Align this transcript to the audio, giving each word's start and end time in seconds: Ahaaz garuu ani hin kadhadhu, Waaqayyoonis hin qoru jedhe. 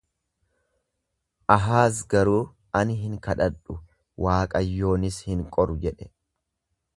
Ahaaz 1.55 1.91
garuu 2.13 2.39
ani 2.81 2.95
hin 3.03 3.13
kadhadhu, 3.27 3.77
Waaqayyoonis 4.27 5.21
hin 5.31 5.45
qoru 5.59 5.79
jedhe. 5.87 6.11